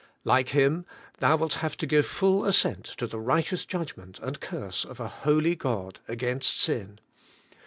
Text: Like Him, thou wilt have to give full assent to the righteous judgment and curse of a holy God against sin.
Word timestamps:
Like 0.23 0.49
Him, 0.49 0.87
thou 1.19 1.37
wilt 1.37 1.53
have 1.61 1.77
to 1.77 1.85
give 1.85 2.07
full 2.07 2.43
assent 2.45 2.85
to 2.97 3.05
the 3.05 3.19
righteous 3.19 3.65
judgment 3.65 4.17
and 4.17 4.39
curse 4.41 4.83
of 4.83 4.99
a 4.99 5.07
holy 5.07 5.53
God 5.53 5.99
against 6.07 6.59
sin. 6.59 6.97